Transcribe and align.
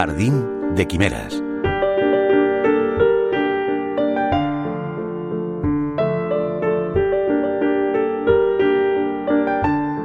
Jardín 0.00 0.74
de 0.76 0.88
Quimeras. 0.88 1.34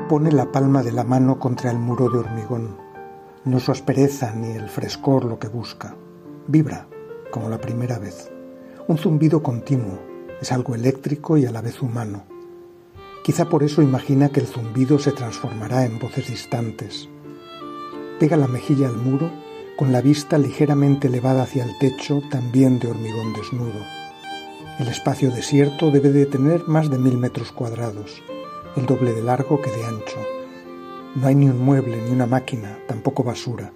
Pone 0.09 0.33
la 0.33 0.51
palma 0.51 0.83
de 0.83 0.91
la 0.91 1.05
mano 1.05 1.39
contra 1.39 1.71
el 1.71 1.79
muro 1.79 2.09
de 2.09 2.17
hormigón. 2.17 2.75
No 3.45 3.61
su 3.61 3.71
aspereza 3.71 4.33
ni 4.35 4.51
el 4.51 4.67
frescor 4.67 5.23
lo 5.23 5.39
que 5.39 5.47
busca. 5.47 5.95
Vibra, 6.45 6.89
como 7.31 7.47
la 7.47 7.61
primera 7.61 7.97
vez. 7.97 8.29
Un 8.89 8.97
zumbido 8.97 9.41
continuo. 9.41 9.97
Es 10.41 10.51
algo 10.51 10.75
eléctrico 10.75 11.37
y 11.37 11.45
a 11.45 11.51
la 11.51 11.61
vez 11.61 11.81
humano. 11.81 12.25
Quizá 13.23 13.47
por 13.47 13.63
eso 13.63 13.81
imagina 13.81 14.27
que 14.27 14.41
el 14.41 14.47
zumbido 14.47 14.99
se 14.99 15.13
transformará 15.13 15.85
en 15.85 15.99
voces 15.99 16.27
distantes. 16.27 17.07
Pega 18.19 18.35
la 18.35 18.49
mejilla 18.49 18.89
al 18.89 18.97
muro 18.97 19.45
con 19.77 19.91
la 19.91 20.01
vista 20.01 20.37
ligeramente 20.37 21.07
elevada 21.07 21.43
hacia 21.43 21.63
el 21.63 21.77
techo, 21.77 22.21
también 22.29 22.79
de 22.79 22.87
hormigón 22.87 23.33
desnudo. 23.33 23.81
El 24.79 24.87
espacio 24.87 25.31
desierto 25.31 25.91
debe 25.91 26.11
de 26.11 26.25
tener 26.25 26.67
más 26.67 26.89
de 26.89 26.97
mil 26.97 27.17
metros 27.17 27.51
cuadrados 27.51 28.21
el 28.75 28.85
doble 28.85 29.13
de 29.13 29.23
largo 29.23 29.61
que 29.61 29.71
de 29.71 29.85
ancho. 29.85 30.19
No 31.15 31.27
hay 31.27 31.35
ni 31.35 31.47
un 31.47 31.63
mueble, 31.63 32.01
ni 32.01 32.11
una 32.11 32.25
máquina, 32.25 32.77
tampoco 32.87 33.23
basura. 33.23 33.71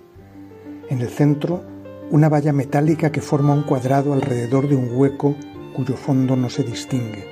En 0.90 1.02
el 1.02 1.10
centro, 1.10 1.64
una 2.12 2.28
valla 2.28 2.52
metálica 2.52 3.12
que 3.12 3.22
forma 3.22 3.54
un 3.54 3.64
cuadrado 3.64 4.14
alrededor 4.14 4.68
de 4.68 4.76
un 4.76 4.90
hueco 4.94 5.36
cuyo 5.74 5.96
fondo 5.96 6.36
no 6.36 6.50
se 6.50 6.64
distingue. 6.64 7.26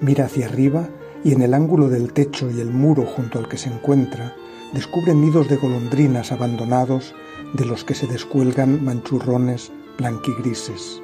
Mira 0.00 0.26
hacia 0.26 0.46
arriba 0.46 0.88
y 1.24 1.32
en 1.32 1.42
el 1.42 1.52
ángulo 1.52 1.88
del 1.88 2.12
techo 2.12 2.50
y 2.50 2.60
el 2.60 2.70
muro 2.70 3.04
junto 3.04 3.38
al 3.38 3.48
que 3.48 3.58
se 3.58 3.68
encuentra, 3.68 4.34
descubre 4.72 5.14
nidos 5.14 5.48
de 5.48 5.56
golondrinas 5.56 6.32
abandonados 6.32 7.14
de 7.52 7.64
los 7.64 7.84
que 7.84 7.94
se 7.94 8.06
descuelgan 8.06 8.84
manchurrones 8.84 9.72
blanquigrises. 9.98 11.00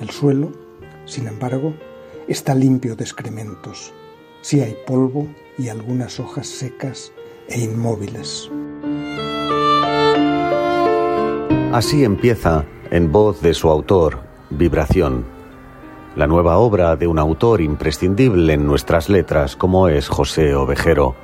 El 0.00 0.10
suelo, 0.10 0.52
sin 1.04 1.28
embargo, 1.28 1.74
está 2.28 2.54
limpio 2.54 2.96
de 2.96 3.04
excrementos 3.04 3.92
si 4.42 4.60
hay 4.60 4.76
polvo 4.86 5.28
y 5.58 5.68
algunas 5.68 6.18
hojas 6.20 6.46
secas 6.46 7.12
e 7.48 7.60
inmóviles. 7.60 8.50
Así 11.72 12.04
empieza, 12.04 12.64
en 12.90 13.12
voz 13.12 13.40
de 13.42 13.54
su 13.54 13.68
autor, 13.68 14.20
Vibración, 14.50 15.24
la 16.16 16.26
nueva 16.26 16.58
obra 16.58 16.96
de 16.96 17.06
un 17.06 17.20
autor 17.20 17.60
imprescindible 17.60 18.54
en 18.54 18.66
nuestras 18.66 19.08
letras 19.08 19.54
como 19.54 19.88
es 19.88 20.08
José 20.08 20.54
Ovejero, 20.56 21.14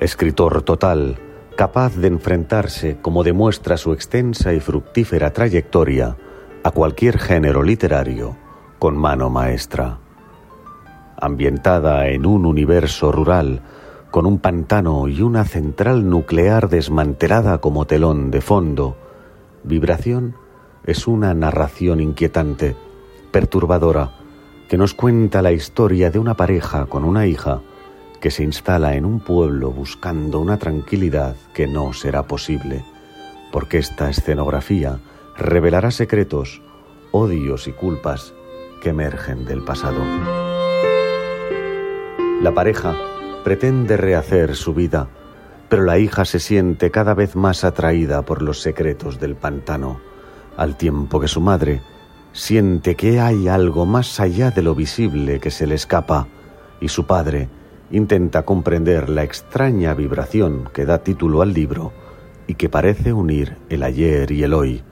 escritor 0.00 0.62
total, 0.62 1.18
capaz 1.56 1.96
de 1.96 2.08
enfrentarse, 2.08 2.98
como 3.00 3.22
demuestra 3.22 3.76
su 3.76 3.92
extensa 3.92 4.52
y 4.52 4.60
fructífera 4.60 5.32
trayectoria, 5.32 6.16
a 6.64 6.70
cualquier 6.70 7.18
género 7.18 7.62
literario 7.62 8.36
con 8.78 8.96
mano 8.96 9.30
maestra. 9.30 9.98
Ambientada 11.20 12.08
en 12.08 12.26
un 12.26 12.46
universo 12.46 13.12
rural, 13.12 13.62
con 14.10 14.26
un 14.26 14.38
pantano 14.38 15.08
y 15.08 15.22
una 15.22 15.44
central 15.44 16.08
nuclear 16.08 16.68
desmantelada 16.68 17.58
como 17.58 17.86
telón 17.86 18.30
de 18.30 18.40
fondo, 18.40 18.96
Vibración 19.64 20.34
es 20.84 21.06
una 21.06 21.32
narración 21.34 22.00
inquietante, 22.00 22.74
perturbadora, 23.30 24.10
que 24.68 24.76
nos 24.76 24.94
cuenta 24.94 25.42
la 25.42 25.52
historia 25.52 26.10
de 26.10 26.18
una 26.18 26.34
pareja 26.34 26.86
con 26.86 27.04
una 27.04 27.26
hija 27.26 27.60
que 28.22 28.30
se 28.30 28.44
instala 28.44 28.94
en 28.94 29.04
un 29.04 29.18
pueblo 29.18 29.72
buscando 29.72 30.38
una 30.38 30.56
tranquilidad 30.56 31.34
que 31.52 31.66
no 31.66 31.92
será 31.92 32.22
posible, 32.22 32.84
porque 33.50 33.78
esta 33.78 34.08
escenografía 34.08 35.00
revelará 35.36 35.90
secretos, 35.90 36.62
odios 37.10 37.66
y 37.66 37.72
culpas 37.72 38.32
que 38.80 38.90
emergen 38.90 39.44
del 39.44 39.64
pasado. 39.64 40.00
La 42.40 42.54
pareja 42.54 42.96
pretende 43.42 43.96
rehacer 43.96 44.54
su 44.54 44.72
vida, 44.72 45.08
pero 45.68 45.82
la 45.82 45.98
hija 45.98 46.24
se 46.24 46.38
siente 46.38 46.92
cada 46.92 47.14
vez 47.14 47.34
más 47.34 47.64
atraída 47.64 48.22
por 48.22 48.40
los 48.40 48.62
secretos 48.62 49.18
del 49.18 49.34
pantano, 49.34 50.00
al 50.56 50.76
tiempo 50.76 51.18
que 51.18 51.28
su 51.28 51.40
madre 51.40 51.82
siente 52.32 52.94
que 52.94 53.18
hay 53.18 53.48
algo 53.48 53.84
más 53.84 54.20
allá 54.20 54.52
de 54.52 54.62
lo 54.62 54.76
visible 54.76 55.40
que 55.40 55.50
se 55.50 55.66
le 55.66 55.74
escapa, 55.74 56.28
y 56.80 56.86
su 56.88 57.04
padre 57.04 57.48
intenta 57.92 58.42
comprender 58.42 59.08
la 59.08 59.22
extraña 59.22 59.94
vibración 59.94 60.68
que 60.72 60.84
da 60.84 60.98
título 60.98 61.42
al 61.42 61.54
libro 61.54 61.92
y 62.48 62.54
que 62.54 62.68
parece 62.68 63.12
unir 63.12 63.58
el 63.68 63.84
ayer 63.84 64.32
y 64.32 64.42
el 64.42 64.54
hoy, 64.54 64.82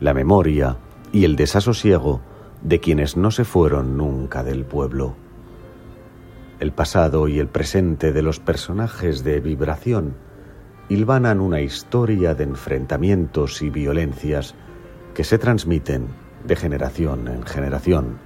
la 0.00 0.12
memoria 0.12 0.76
y 1.12 1.24
el 1.24 1.36
desasosiego 1.36 2.20
de 2.60 2.80
quienes 2.80 3.16
no 3.16 3.30
se 3.30 3.44
fueron 3.44 3.96
nunca 3.96 4.42
del 4.42 4.66
pueblo 4.66 5.16
el 6.62 6.70
pasado 6.70 7.26
y 7.26 7.40
el 7.40 7.48
presente 7.48 8.12
de 8.12 8.22
los 8.22 8.38
personajes 8.38 9.24
de 9.24 9.40
vibración 9.40 10.14
hilvanan 10.88 11.40
una 11.40 11.60
historia 11.60 12.36
de 12.36 12.44
enfrentamientos 12.44 13.62
y 13.62 13.68
violencias 13.68 14.54
que 15.12 15.24
se 15.24 15.38
transmiten 15.38 16.06
de 16.46 16.54
generación 16.54 17.26
en 17.26 17.42
generación. 17.42 18.18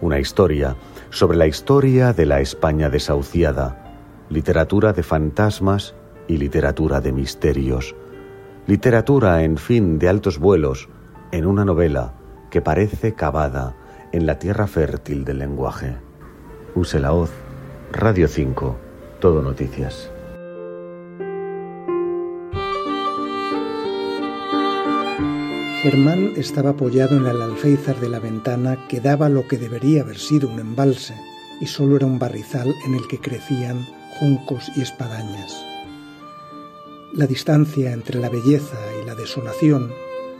Una 0.00 0.18
historia 0.18 0.74
sobre 1.10 1.36
la 1.36 1.46
historia 1.46 2.12
de 2.12 2.26
la 2.26 2.40
España 2.40 2.88
desahuciada, 2.88 3.96
literatura 4.28 4.92
de 4.92 5.02
fantasmas 5.02 5.94
y 6.28 6.36
literatura 6.36 7.00
de 7.00 7.12
misterios, 7.12 7.94
literatura, 8.66 9.42
en 9.42 9.56
fin, 9.56 9.98
de 9.98 10.08
altos 10.08 10.38
vuelos, 10.38 10.88
en 11.32 11.46
una 11.46 11.64
novela 11.64 12.14
que 12.50 12.60
parece 12.60 13.14
cavada 13.14 13.76
en 14.12 14.26
la 14.26 14.38
tierra 14.38 14.66
fértil 14.66 15.24
del 15.24 15.38
lenguaje. 15.38 15.96
Use 16.74 17.00
la 17.00 17.12
hoz 17.12 17.30
Radio 17.92 18.28
5, 18.28 18.76
Todo 19.20 19.42
Noticias. 19.42 20.10
Germán 25.82 26.34
estaba 26.36 26.70
apoyado 26.70 27.16
en 27.16 27.24
el 27.24 27.40
alféizar 27.40 27.98
de 28.00 28.10
la 28.10 28.18
ventana 28.18 28.86
que 28.86 29.00
daba 29.00 29.30
lo 29.30 29.48
que 29.48 29.56
debería 29.56 30.02
haber 30.02 30.18
sido 30.18 30.46
un 30.46 30.60
embalse 30.60 31.14
y 31.58 31.66
solo 31.68 31.96
era 31.96 32.04
un 32.04 32.18
barrizal 32.18 32.74
en 32.84 32.94
el 32.94 33.08
que 33.08 33.18
crecían 33.18 33.86
juncos 34.18 34.70
y 34.76 34.82
espadañas. 34.82 35.64
La 37.14 37.26
distancia 37.26 37.92
entre 37.92 38.20
la 38.20 38.28
belleza 38.28 38.76
y 39.02 39.06
la 39.06 39.14
desolación 39.14 39.90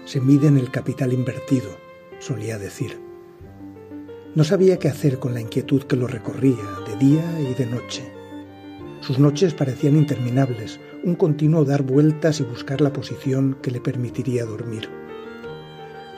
se 0.04 0.20
mide 0.20 0.48
en 0.48 0.58
el 0.58 0.70
capital 0.70 1.14
invertido, 1.14 1.70
solía 2.18 2.58
decir. 2.58 3.00
No 4.34 4.44
sabía 4.44 4.78
qué 4.78 4.88
hacer 4.88 5.18
con 5.18 5.32
la 5.32 5.40
inquietud 5.40 5.84
que 5.84 5.96
lo 5.96 6.06
recorría 6.06 6.66
de 6.86 6.96
día 6.96 7.40
y 7.40 7.54
de 7.54 7.64
noche. 7.64 8.12
Sus 9.00 9.18
noches 9.18 9.54
parecían 9.54 9.96
interminables, 9.96 10.80
un 11.02 11.14
continuo 11.14 11.64
dar 11.64 11.82
vueltas 11.82 12.40
y 12.40 12.42
buscar 12.42 12.82
la 12.82 12.92
posición 12.92 13.56
que 13.62 13.70
le 13.70 13.80
permitiría 13.80 14.44
dormir. 14.44 14.99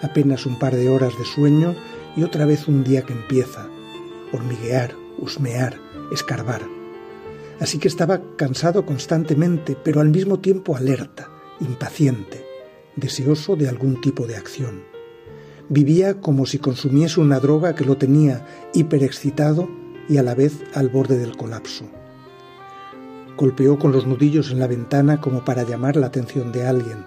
Apenas 0.02 0.46
un 0.46 0.58
par 0.58 0.74
de 0.74 0.88
horas 0.88 1.16
de 1.16 1.24
sueño 1.24 1.74
y 2.16 2.24
otra 2.24 2.44
vez 2.44 2.68
un 2.68 2.84
día 2.84 3.02
que 3.02 3.12
empieza, 3.12 3.68
hormiguear, 4.32 4.94
husmear, 5.18 5.78
escarbar. 6.12 6.62
Así 7.60 7.78
que 7.78 7.88
estaba 7.88 8.20
cansado 8.36 8.84
constantemente, 8.84 9.76
pero 9.82 10.00
al 10.00 10.08
mismo 10.08 10.40
tiempo 10.40 10.76
alerta, 10.76 11.30
impaciente, 11.60 12.44
deseoso 12.96 13.56
de 13.56 13.68
algún 13.68 14.00
tipo 14.00 14.26
de 14.26 14.36
acción. 14.36 14.82
Vivía 15.68 16.20
como 16.20 16.44
si 16.44 16.58
consumiese 16.58 17.20
una 17.20 17.38
droga 17.38 17.74
que 17.74 17.84
lo 17.84 17.96
tenía 17.96 18.44
hiperexcitado 18.74 19.70
y 20.08 20.16
a 20.16 20.22
la 20.22 20.34
vez 20.34 20.52
al 20.74 20.88
borde 20.88 21.18
del 21.18 21.36
colapso. 21.36 21.84
Golpeó 23.36 23.78
con 23.78 23.92
los 23.92 24.06
nudillos 24.06 24.50
en 24.50 24.58
la 24.58 24.66
ventana 24.66 25.20
como 25.20 25.44
para 25.44 25.62
llamar 25.62 25.96
la 25.96 26.08
atención 26.08 26.52
de 26.52 26.66
alguien, 26.66 27.06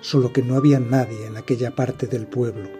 solo 0.00 0.32
que 0.32 0.42
no 0.42 0.56
había 0.56 0.80
nadie 0.80 1.26
en 1.26 1.36
aquella 1.36 1.70
parte 1.72 2.06
del 2.06 2.26
pueblo. 2.26 2.79